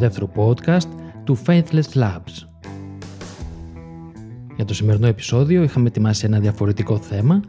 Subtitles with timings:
[0.00, 0.88] δεύτερο podcast
[1.24, 2.48] του Faithless Labs.
[4.56, 7.40] Για το σημερινό επεισόδιο είχαμε ετοιμάσει ένα διαφορετικό θέμα,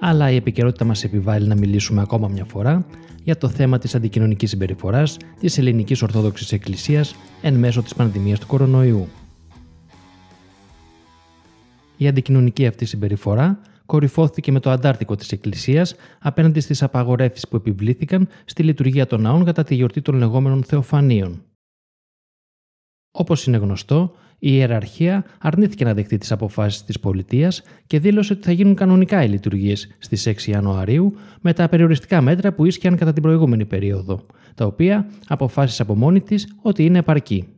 [0.00, 2.86] αλλά η επικαιρότητα μας επιβάλλει να μιλήσουμε ακόμα μια φορά
[3.22, 8.46] για το θέμα της αντικοινωνικής συμπεριφοράς της ελληνικής Ορθόδοξης Εκκλησίας εν μέσω της πανδημίας του
[8.46, 9.08] κορονοϊού.
[11.96, 18.28] Η αντικοινωνική αυτή συμπεριφορά κορυφώθηκε με το αντάρτικο της Εκκλησίας απέναντι στις απαγορεύσεις που επιβλήθηκαν
[18.44, 21.42] στη λειτουργία των ναών κατά τη γιορτή των λεγόμενων Θεοφανίων.
[23.10, 28.42] Όπως είναι γνωστό, η ιεραρχία αρνήθηκε να δεχτεί τις αποφάσεις της πολιτείας και δήλωσε ότι
[28.42, 33.12] θα γίνουν κανονικά οι λειτουργίες στις 6 Ιανουαρίου με τα περιοριστικά μέτρα που ίσχυαν κατά
[33.12, 37.48] την προηγούμενη περίοδο, τα οποία αποφάσισε από μόνη της ότι είναι επαρκή.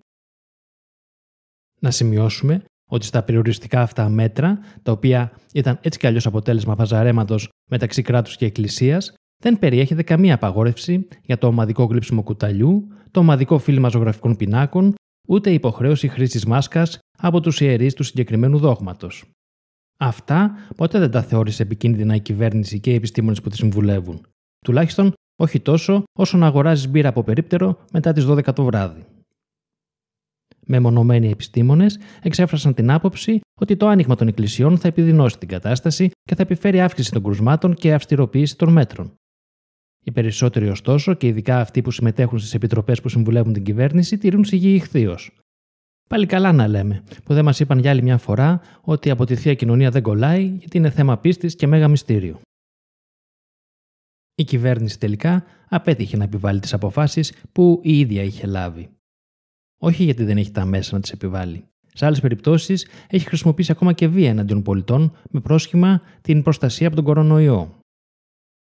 [1.81, 7.49] Να σημειώσουμε ότι στα περιοριστικά αυτά μέτρα, τα οποία ήταν έτσι κι αλλιώς αποτέλεσμα βαζαρέματος
[7.71, 13.59] μεταξύ κράτους και εκκλησίας, δεν περιέχεται καμία απαγόρευση για το ομαδικό γλύψιμο κουταλιού, το ομαδικό
[13.59, 14.95] φίλμα ζωγραφικών πινάκων,
[15.29, 19.25] ούτε υποχρέωση χρήσης μάσκας από τους ιερείς του συγκεκριμένου δόγματος.
[19.99, 24.27] Αυτά ποτέ δεν τα θεώρησε επικίνδυνα η κυβέρνηση και οι επιστήμονες που τη συμβουλεύουν.
[24.65, 29.05] Τουλάχιστον όχι τόσο όσο να αγοράζεις μπύρα από περίπτερο μετά τις 12 το βράδυ.
[30.67, 36.35] Μεμονωμένοι επιστήμονες εξέφρασαν την άποψη ότι το άνοιγμα των εκκλησιών θα επιδεινώσει την κατάσταση και
[36.35, 39.15] θα επιφέρει αύξηση των κρουσμάτων και αυστηροποίηση των μέτρων.
[40.05, 44.45] Οι περισσότεροι, ωστόσο, και ειδικά αυτοί που συμμετέχουν στις επιτροπές που συμβουλεύουν την κυβέρνηση, τηρούν
[44.45, 45.31] σιγή ηχθείως.
[46.09, 49.37] Πάλι καλά να λέμε, που δεν μας είπαν για άλλη μια φορά ότι από τη
[49.37, 52.41] θεία κοινωνία δεν κολλάει, γιατί είναι θέμα πίστης και μέγα μυστήριο.
[54.35, 58.91] Η κυβέρνηση τελικά απέτυχε να επιβάλλει τις αποφάσεις που η ίδια είχε λάβει.
[59.79, 61.65] Όχι γιατί δεν έχει τα μέσα να τις επιβάλλει.
[61.95, 66.97] Σε άλλες περιπτώσεις έχει χρησιμοποιήσει ακόμα και βία εναντίον πολιτών με πρόσχημα την προστασία από
[66.97, 67.82] τον κορονοϊό.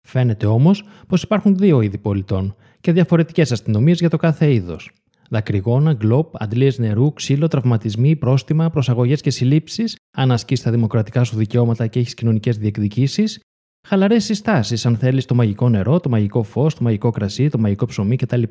[0.08, 4.92] Φαίνεται όμως πως υπάρχουν δύο είδη πολιτών και διαφορετικές αστυνομίες για το κάθε είδος.
[5.30, 11.38] Δακρυγόνα, γκλοπ, αντλίες νερού, ξύλο, τραυματισμοί, πρόστιμα, προσαγωγές και συλλήψεις, αν ασκεί τα δημοκρατικά σου
[11.38, 13.40] δικαιώματα και έχεις κοινωνικές διεκδικήσεις,
[13.88, 17.86] χαλαρές συστάσεις αν θέλεις το μαγικό νερό, το μαγικό φως, το μαγικό κρασί, το μαγικό
[17.86, 18.44] ψωμί κτλ.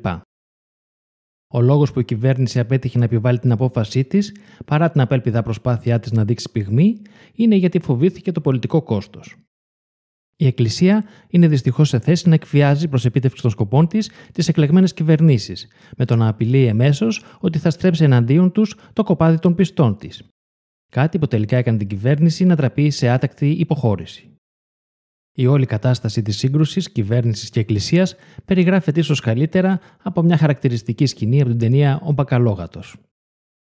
[1.53, 5.99] Ο λόγος που η κυβέρνηση απέτυχε να επιβάλλει την απόφασή της, παρά την απέλπιδα προσπάθειά
[5.99, 7.01] της να δείξει πυγμή,
[7.33, 9.35] είναι γιατί φοβήθηκε το πολιτικό κόστος.
[10.35, 14.93] Η Εκκλησία είναι δυστυχώς σε θέση να εκφιάζει προς επίτευξη των σκοπών της τις εκλεγμένες
[14.93, 15.67] κυβερνήσεις,
[15.97, 20.23] με το να απειλεί εμέσως ότι θα στρέψει εναντίον τους το κοπάδι των πιστών της.
[20.91, 24.27] Κάτι που τελικά έκανε την κυβέρνηση να τραπεί σε άτακτη υποχώρηση.
[25.35, 31.41] Η όλη κατάσταση της σύγκρουσης κυβέρνησης και εκκλησίας περιγράφεται ίσως καλύτερα από μια χαρακτηριστική σκηνή
[31.41, 32.95] από την ταινία «Ο Μπακαλόγατος».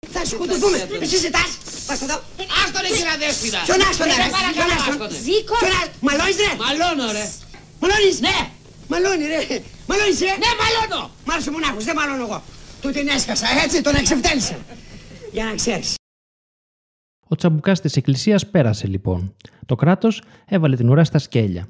[0.07, 0.77] Θα σκοτωθούμε.
[1.01, 1.60] Εσύ ζητάς.
[1.91, 2.17] Πας εδώ.
[2.61, 3.59] Άστον ρε κύριε Δέσποινα.
[3.67, 4.27] Ποιον άστον ρε.
[4.57, 4.97] Ποιον άστον.
[5.25, 5.55] Ζήκο.
[5.61, 5.99] Ποιον άστον.
[6.07, 6.51] Μαλώνεις ρε.
[6.63, 7.25] Μαλώνω ρε.
[7.81, 8.17] Μαλώνεις.
[8.25, 8.37] Ναι.
[8.91, 9.39] Μαλώνει ρε.
[9.89, 10.33] Μαλώνεις ρε.
[10.43, 11.01] Ναι μαλώνω.
[11.27, 11.83] Μάλωσε μονάχος.
[11.87, 12.39] Δεν μαλώνω εγώ.
[12.81, 13.47] Του την έσκασα.
[13.63, 14.57] Έτσι τον εξευτέλισα.
[15.35, 15.89] Για να ξέρεις.
[17.31, 19.19] Ο τσαμπουκάς της Εκκλησίας πέρασε λοιπόν.
[19.65, 21.63] Το κράτος έβαλε την ουρά στα σκέλια.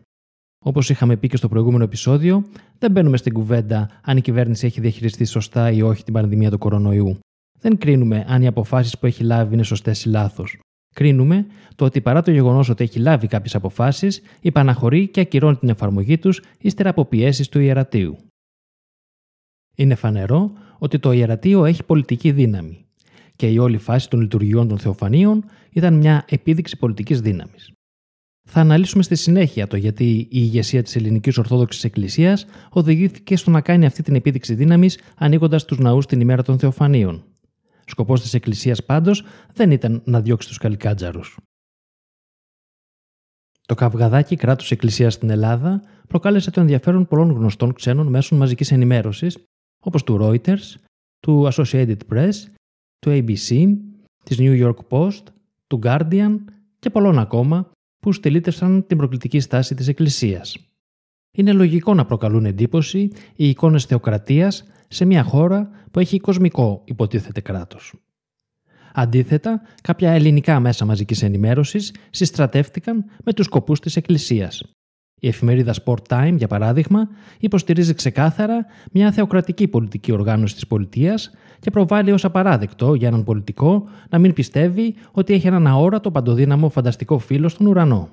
[0.65, 2.45] Όπως είχαμε πει και στο προηγούμενο επεισόδιο,
[2.79, 6.57] δεν μπαίνουμε στην κουβέντα αν η κυβέρνηση έχει διαχειριστεί σωστά ή όχι την πανδημία του
[6.57, 7.19] κορονοϊού.
[7.61, 10.59] Δεν κρίνουμε αν οι αποφάσεις που έχει λάβει είναι σωστές ή λάθος.
[10.95, 11.45] Κρίνουμε
[11.75, 16.17] το ότι παρά το γεγονός ότι έχει λάβει κάποιες αποφάσεις, υπαναχωρεί και ακυρώνει την εφαρμογή
[16.17, 18.17] τους ύστερα από πιέσεις του ιερατείου.
[19.75, 22.85] Είναι φανερό ότι το ιερατείο έχει πολιτική δύναμη
[23.35, 27.71] και η όλη φάση των λειτουργιών των Θεοφανίων ήταν μια επίδειξη πολιτικής δύναμης.
[28.49, 33.61] Θα αναλύσουμε στη συνέχεια το γιατί η ηγεσία της Ελληνικής Ορθόδοξης Εκκλησίας οδηγήθηκε στο να
[33.61, 37.30] κάνει αυτή την επίδειξη δύναμης ανοίγοντας τους ναούς την ημέρα των Θεοφανίων.
[37.91, 41.37] Σκοπός της Εκκλησίας πάντως δεν ήταν να διώξει τους καλικάτζαρους.
[43.65, 49.37] Το καυγαδάκι κράτους Εκκλησίας στην Ελλάδα προκάλεσε το ενδιαφέρον πολλών γνωστών ξένων μέσων μαζικής ενημέρωσης,
[49.83, 50.75] όπως του Reuters,
[51.19, 52.33] του Associated Press,
[52.99, 53.77] του ABC,
[54.23, 55.23] της New York Post,
[55.67, 56.35] του Guardian
[56.79, 57.71] και πολλών ακόμα
[58.01, 60.57] που στελίτευσαν την προκλητική στάση της Εκκλησίας.
[61.37, 67.41] Είναι λογικό να προκαλούν εντύπωση οι εικόνες θεοκρατίας σε μια χώρα που έχει κοσμικό υποτίθεται
[67.41, 67.93] κράτος.
[68.93, 74.63] Αντίθετα, κάποια ελληνικά μέσα μαζικής ενημέρωσης συστρατεύτηκαν με τους σκοπούς της Εκκλησίας.
[75.23, 77.09] Η εφημερίδα Sport Time, για παράδειγμα,
[77.39, 83.89] υποστηρίζει ξεκάθαρα μια θεοκρατική πολιτική οργάνωση της πολιτείας και προβάλλει ως απαράδεκτο για έναν πολιτικό
[84.09, 88.09] να μην πιστεύει ότι έχει έναν αόρατο παντοδύναμο φανταστικό φίλο στον ουρανό.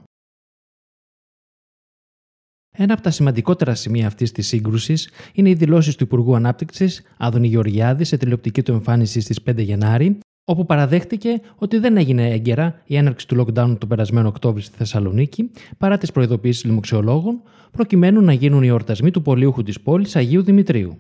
[2.81, 7.47] Ένα από τα σημαντικότερα σημεία αυτής της σύγκρουσης είναι οι δηλώσεις του Υπουργού Ανάπτυξης Άδωνη
[7.47, 12.97] Γεωργιάδη σε τηλεοπτική του εμφάνιση στις 5 Γενάρη, όπου παραδέχτηκε ότι δεν έγινε έγκαιρα η
[12.97, 18.63] έναρξη του lockdown το περασμένο Οκτώβριο στη Θεσσαλονίκη, παρά τις προειδοποιήσει λοιμοξιολόγων, προκειμένου να γίνουν
[18.63, 20.99] οι εορτασμοί του πολιούχου της πόλης Αγίου Δημητρίου.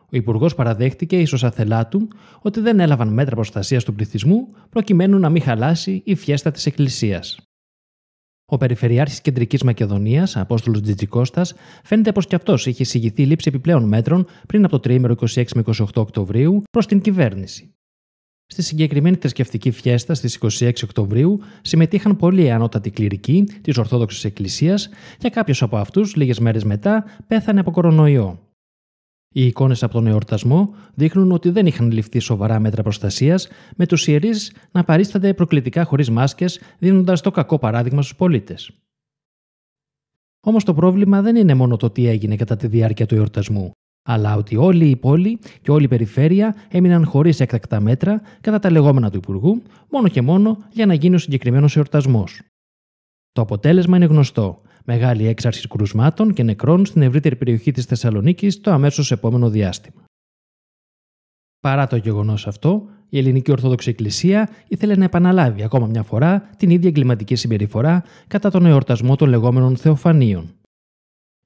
[0.00, 2.08] Ο Υπουργός παραδέχτηκε, ίσως αθελά του,
[2.40, 7.38] ότι δεν έλαβαν μέτρα προστασίας του πληθυσμού προκειμένου να μην χαλάσει η φιέστα της Εκκλησίας.
[8.50, 11.54] Ο Περιφερειάρχης Κεντρικής Μακεδονίας, Απόστολος Τζιτζικώστας,
[11.84, 15.62] φαίνεται πως κι αυτός είχε εισηγηθεί λήψη επιπλέον μέτρων πριν από το τρίμερο 26 με
[15.66, 17.74] 28 Οκτωβρίου προς την κυβέρνηση.
[18.46, 25.30] Στη συγκεκριμένη θρησκευτική φιέστα στις 26 Οκτωβρίου συμμετείχαν πολλοί ανώτατοι κληρικοί της Ορθόδοξης Εκκλησίας και
[25.30, 28.47] κάποιος από αυτούς, λίγες μέρες μετά, πέθανε από κορονοϊό.
[29.38, 34.06] Οι εικόνες από τον εορτασμό δείχνουν ότι δεν είχαν ληφθεί σοβαρά μέτρα προστασίας, με τους
[34.06, 38.70] ιερείς να παρίστανται προκλητικά χωρίς μάσκες, δίνοντας το κακό παράδειγμα στους πολίτες.
[40.40, 43.70] Όμως το πρόβλημα δεν είναι μόνο το τι έγινε κατά τη διάρκεια του εορτασμού,
[44.02, 48.70] αλλά ότι όλη η πόλη και όλη η περιφέρεια έμειναν χωρίς έκτακτα μέτρα κατά τα
[48.70, 52.40] λεγόμενα του Υπουργού, μόνο και μόνο για να γίνει ο συγκεκριμένος εορτασμός.
[53.32, 58.70] Το αποτέλεσμα είναι γνωστό μεγάλη έξαρση κρουσμάτων και νεκρών στην ευρύτερη περιοχή της Θεσσαλονίκης το
[58.70, 60.04] αμέσως επόμενο διάστημα.
[61.60, 66.70] Παρά το γεγονός αυτό, η Ελληνική Ορθόδοξη Εκκλησία ήθελε να επαναλάβει ακόμα μια φορά την
[66.70, 70.54] ίδια εγκληματική συμπεριφορά κατά τον εορτασμό των λεγόμενων Θεοφανίων.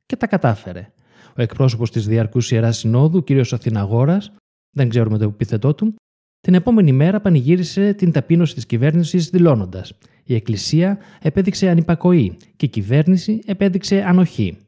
[0.07, 0.93] Και τα κατάφερε.
[1.37, 3.31] Ο εκπρόσωπος της Διαρκούς Ιεράς Συνόδου, κ.
[3.31, 4.33] Αθηναγόρας,
[4.71, 5.95] δεν ξέρουμε το επίθετό του,
[6.43, 9.93] την επόμενη μέρα πανηγύρισε την ταπείνωση της κυβέρνησης δηλώνοντας:
[10.25, 14.59] Η Εκκλησία επέδειξε ανυπακοή και η κυβέρνηση επέδειξε ανοχή.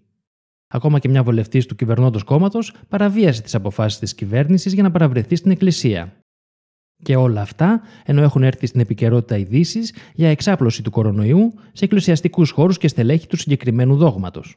[0.69, 5.37] Ακόμα και μια βολευτής του κυβερνώντος κόμματος παραβίασε τις αποφάσεις της κυβέρνησης για να παραβρεθεί
[5.37, 6.17] στην Εκκλησία.
[7.03, 12.50] Και όλα αυτά ενώ έχουν έρθει στην επικαιρότητα ειδήσεις για εξάπλωση του κορονοϊού σε εκκλησιαστικούς
[12.50, 14.56] χώρους και στελέχη του συγκεκριμένου δόγματος.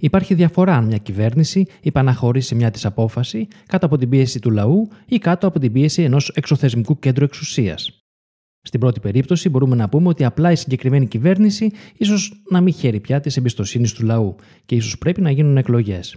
[0.00, 4.88] Υπάρχει διαφορά αν μια κυβέρνηση υπαναχωρήσει μια τη απόφαση κάτω από την πίεση του λαού
[5.06, 8.00] ή κάτω από την πίεση ενός εξωθεσμικού κέντρου εξουσίας.
[8.62, 13.00] Στην πρώτη περίπτωση μπορούμε να πούμε ότι απλά η συγκεκριμένη κυβέρνηση ίσως να μην χαίρει
[13.00, 14.34] πια της εμπιστοσύνης του λαού
[14.64, 16.16] και ίσως πρέπει να γίνουν εκλογές.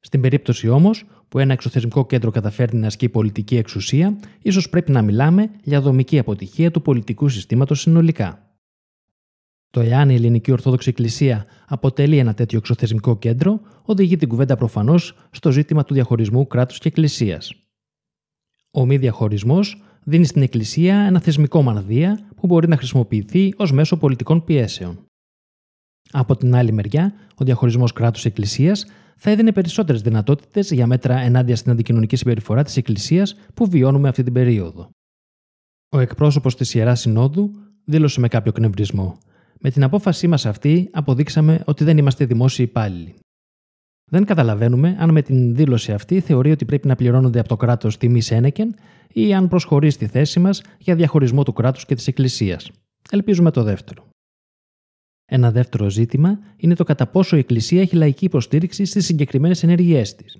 [0.00, 5.02] Στην περίπτωση όμως που ένα εξωθεσμικό κέντρο καταφέρνει να ασκεί πολιτική εξουσία, ίσως πρέπει να
[5.02, 8.53] μιλάμε για δομική αποτυχία του πολιτικού συστήματος συνολικά.
[9.74, 15.16] Το εάν η Ελληνική Ορθόδοξη Εκκλησία αποτελεί ένα τέτοιο εξωθεσμικό κέντρο, οδηγεί την κουβέντα προφανώς
[15.30, 17.54] στο ζήτημα του διαχωρισμού κράτους και Εκκλησίας.
[18.70, 23.96] Ο μη διαχωρισμός δίνει στην Εκκλησία ένα θεσμικό μανδύα που μπορεί να χρησιμοποιηθεί ως μέσο
[23.96, 25.06] πολιτικών πιέσεων.
[26.10, 28.76] Από την άλλη μεριά, ο διαχωρισμός κράτου-εκκλησία
[29.16, 34.22] θα έδινε περισσότερες δυνατότητες για μέτρα ενάντια στην αντικοινωνική συμπεριφορά της Εκκλησίας που βιώνουμε αυτή
[34.22, 34.90] την περίοδο.
[35.88, 37.50] Ο εκπρόσωπος της Ιεράς Συνόδου
[37.84, 39.18] δήλωσε με κάποιο κνευρισμό
[39.58, 43.14] με την απόφασή μας αυτή αποδείξαμε ότι δεν είμαστε δημόσιοι υπάλληλοι.
[44.10, 47.96] Δεν καταλαβαίνουμε αν με την δήλωση αυτή θεωρεί ότι πρέπει να πληρώνονται από το κράτος
[47.96, 48.74] τιμή Σένεκεν
[49.12, 52.70] ή αν προσχωρεί στη θέση μας για διαχωρισμό του κράτους και της Εκκλησίας.
[53.10, 54.06] Ελπίζουμε το δεύτερο.
[55.24, 60.02] Ένα δεύτερο ζήτημα είναι το κατά πόσο η Εκκλησία έχει λαϊκή υποστήριξη στις συγκεκριμένες ενέργειέ
[60.02, 60.38] της.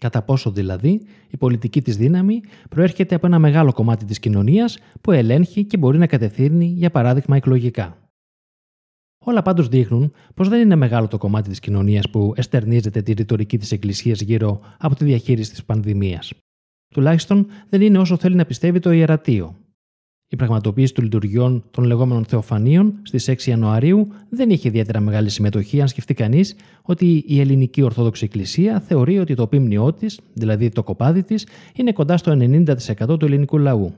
[0.00, 1.00] Κατά πόσο δηλαδή
[1.30, 5.98] η πολιτική της δύναμη προέρχεται από ένα μεγάλο κομμάτι της κοινωνίας που ελέγχει και μπορεί
[5.98, 7.99] να κατευθύνει, για παράδειγμα, εκλογικά.
[9.24, 13.58] Όλα πάντως δείχνουν πως δεν είναι μεγάλο το κομμάτι της κοινωνίας που εστερνίζεται τη ρητορική
[13.58, 16.32] της Εκκλησίας γύρω από τη διαχείριση της πανδημίας.
[16.94, 19.54] Τουλάχιστον δεν είναι όσο θέλει να πιστεύει το ιερατείο.
[20.32, 25.80] Η πραγματοποίηση των λειτουργιών των λεγόμενων Θεοφανίων στις 6 Ιανουαρίου δεν είχε ιδιαίτερα μεγάλη συμμετοχή,
[25.80, 30.82] αν σκεφτεί κανείς ότι η Ελληνική Ορθόδοξη Εκκλησία θεωρεί ότι το πίμνιό της, δηλαδή το
[30.82, 33.94] κοπάδι της, είναι κοντά στο 90% του ελληνικού λαού.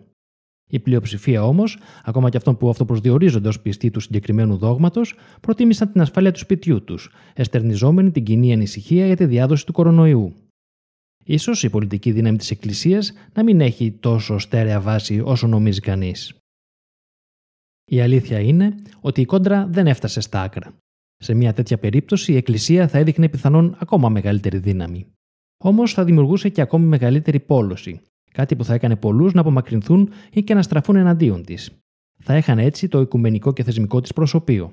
[0.75, 6.01] Η πλειοψηφία όμως, ακόμα και αυτών που αυτοπροσδιορίζονται ως πιστοί του συγκεκριμένου δόγματος, προτίμησαν την
[6.01, 10.35] ασφάλεια του σπιτιού τους, εστερνιζόμενοι την κοινή ανησυχία για τη διάδοση του κορονοϊού.
[11.25, 16.35] Ίσως η πολιτική δύναμη της Εκκλησίας να μην έχει τόσο στέρεα βάση όσο νομίζει κανείς.
[17.91, 20.75] Η αλήθεια είναι ότι η κόντρα δεν έφτασε στα άκρα.
[21.17, 25.07] Σε μια τέτοια περίπτωση η Εκκλησία θα έδειχνε πιθανόν ακόμα μεγαλύτερη δύναμη.
[25.65, 28.01] Όμως θα δημιουργούσε και ακόμη μεγαλύτερη πόλωση,
[28.33, 31.71] Κάτι που θα έκανε πολλούς να απομακρυνθούν ή και να στραφούν εναντίον της.
[32.19, 34.73] Θα έχανε έτσι το οικουμενικό και θεσμικό της προσωπείο.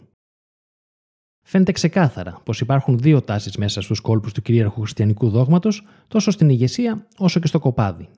[1.46, 6.50] Φαίνεται ξεκάθαρα πως υπάρχουν δύο τάσεις μέσα στους κόλπους του κυρίαρχου χριστιανικού δόγματος, τόσο στην
[6.50, 8.10] ηγεσία όσο και στο κοπάδι.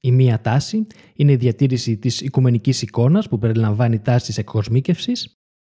[0.00, 5.12] Η μία τάση είναι η διατήρηση της οικουμενικής εικόνας που περιλαμβάνει τάσεις εκκοσμίκευση,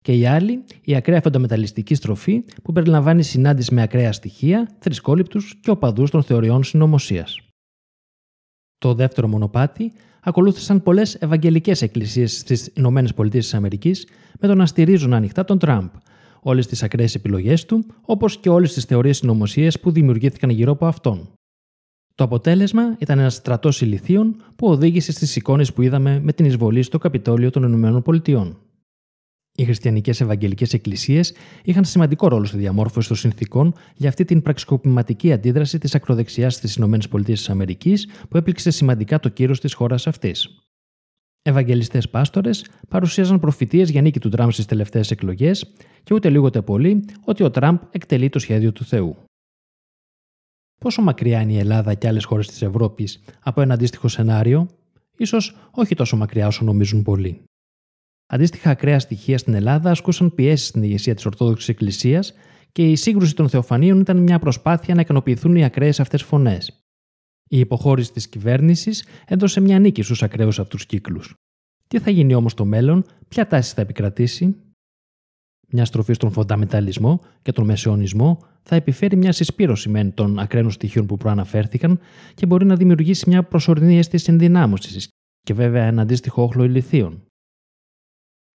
[0.04, 5.70] και η άλλη η ακραία φονταμεταλλιστική στροφή που περιλαμβάνει συνάντηση με ακραία στοιχεία, θρησκόληπτους και
[5.70, 7.38] οπαδούς των θεωριών συνωμοσίας.
[8.84, 12.90] Το δεύτερο μονοπάτι ακολούθησαν πολλές ευαγγελικές εκκλησίες στις ΗΠΑ
[14.40, 15.88] με το να στηρίζουν ανοιχτά τον Τραμπ,
[16.40, 20.86] όλες τις ακραίες επιλογές του, όπως και όλες τις θεωρίες συνωμοσίες που δημιουργήθηκαν γύρω από
[20.86, 21.28] αυτόν.
[22.14, 26.82] Το αποτέλεσμα ήταν ένας στρατός ηλιθίων που οδήγησε στις εικόνες που είδαμε με την εισβολή
[26.82, 28.56] στο Καπιτόλιο των ΗΠΑ.
[29.56, 31.34] Οι χριστιανικές Ευαγγελικές Εκκλησίες
[31.64, 36.76] είχαν σημαντικό ρόλο στη διαμόρφωση των συνθήκων για αυτή την πραξικοπηματική αντίδραση της ακροδεξιάς στις
[36.76, 36.98] ΗΠΑ
[38.28, 40.48] που έπληξε σημαντικά το κύρος της χώρας αυτής.
[41.42, 47.04] Ευαγγελιστές πάστορες παρουσίαζαν προφητείες για νίκη του Τραμπ στις τελευταίες εκλογές και ούτε λίγο πολύ
[47.24, 49.16] ότι ο Τραμπ εκτελεί το σχέδιο του Θεού.
[50.80, 54.68] Πόσο μακριά είναι η Ελλάδα και άλλες χώρες της Ευρώπης από ένα αντίστοιχο σενάριο,
[55.16, 57.44] ίσως όχι τόσο μακριά όσο νομίζουν πολλοί.
[58.34, 62.32] Αντίστοιχα, ακραία στοιχεία στην Ελλάδα ασκούσαν πιέσεις στην ηγεσία της Ορθόδοξης Εκκλησίας
[62.72, 66.80] και η σύγκρουση των Θεοφανίων ήταν μια προσπάθεια να ικανοποιηθούν οι ακραίες αυτές φωνές.
[67.48, 71.34] Η υποχώρηση της κυβέρνησης έδωσε μια νίκη στους ακραίους αυτούς κύκλους.
[71.88, 74.56] Τι θα γίνει όμως στο μέλλον, ποια τάση θα επικρατήσει;
[75.68, 81.06] Μια στροφή στον φονταμεταλισμό και τον μεσαιωνισμό θα επιφέρει μια συσπήρωση μεν των ακραίων στοιχείων
[81.06, 81.98] που προαναφέρθηκαν
[82.34, 85.08] και μπορεί να δημιουργήσει μια προσωρινή αίσθηση ενδυνάμωσης
[85.40, 87.22] και βέβαια ένα αντίστοιχο όχλο ηλιθείων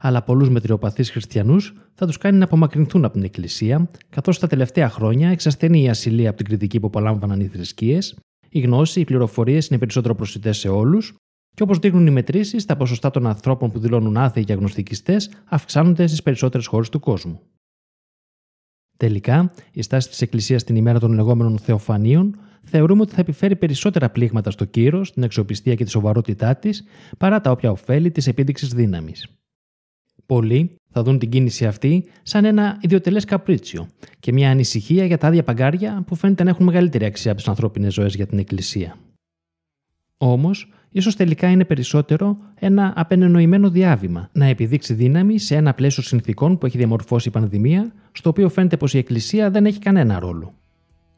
[0.01, 4.89] αλλά πολλούς μετριοπαθείς χριστιανούς θα τους κάνει να απομακρυνθούν από την Εκκλησία, καθώς τα τελευταία
[4.89, 8.17] χρόνια εξασθενεί η ασυλία από την κριτική που απολάμβαναν οι θρησκείες,
[8.49, 11.13] η γνώση, οι πληροφορίες είναι περισσότερο προσιτές σε όλους,
[11.55, 16.07] και όπως δείχνουν οι μετρήσεις, τα ποσοστά των ανθρώπων που δηλώνουν άθεοι και αγνωστικιστές αυξάνονται
[16.07, 17.39] στις περισσότερες χώρες του κόσμου.
[18.97, 24.09] Τελικά, η στάση της Εκκλησίας την ημέρα των λεγόμενων Θεοφανίων θεωρούμε ότι θα επιφέρει περισσότερα
[24.09, 26.83] πλήγματα στο κύρος, την αξιοπιστία και τη σοβαρότητά της,
[27.17, 29.27] παρά τα όποια ωφέλη της επίδειξης δύναμης.
[30.29, 33.87] Πολλοί θα δουν την κίνηση αυτή σαν ένα ιδιωτελές καπρίτσιο
[34.19, 37.49] και μια ανησυχία για τα άδεια παγκάρια που φαίνεται να έχουν μεγαλύτερη αξία από τις
[37.49, 38.95] ανθρώπινες ζωές για την Εκκλησία.
[40.17, 46.57] Όμως, ίσως τελικά είναι περισσότερο ένα απενενοημένο διάβημα να επιδείξει δύναμη σε ένα πλαίσιο συνθήκων
[46.57, 50.53] που έχει διαμορφώσει η πανδημία, στο οποίο φαίνεται πως η Εκκλησία δεν έχει κανένα ρόλο.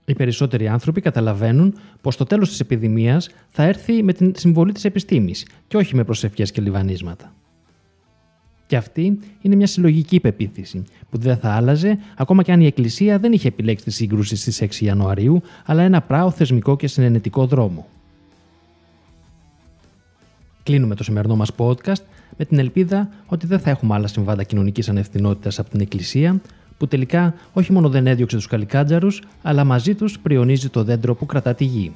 [0.06, 4.86] Οι περισσότεροι άνθρωποι καταλαβαίνουν πως το τέλος της επιδημίας θα έρθει με την συμβολή της
[4.86, 7.34] επιστήμης και όχι με προσευχές και λιβανίσματα.
[8.72, 13.20] Και αυτή είναι μια συλλογική πεποίθηση που δεν θα άλλαζε ακόμα και αν η Εκκλησία
[13.20, 17.88] δεν είχε επιλέξει τη σύγκρουση στις 6 Ιανουαρίου, αλλά ένα πράο θεσμικό και συνενετικό δρόμο.
[20.64, 22.02] Κλείνουμε το σημερινό μας podcast
[22.38, 26.42] με την ελπίδα ότι δεν θα έχουμε άλλα συμβάντα κοινωνικής ανευθυνότητας από την Εκκλησία,
[26.78, 31.26] που τελικά όχι μόνο δεν έδιωξε τους καλικάτζαρους, αλλά μαζί τους πριονίζει το δέντρο που
[31.26, 31.92] κρατά τη γη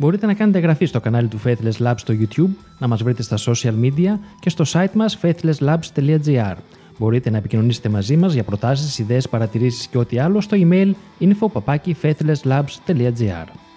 [0.00, 3.36] μπορείτε να κάνετε εγγραφή στο κανάλι του Faithless Labs στο YouTube, να μας βρείτε στα
[3.46, 6.54] social media και στο site μας faithlesslabs.gr.
[6.98, 13.69] Μπορείτε να επικοινωνήσετε μαζί μας για προτάσεις, ιδέες, παρατηρήσεις και ό,τι άλλο στο email info.faithlesslabs.gr.